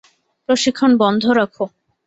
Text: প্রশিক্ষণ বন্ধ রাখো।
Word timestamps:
প্রশিক্ষণ 0.49 0.91
বন্ধ 0.97 1.23
রাখো। 1.39 1.65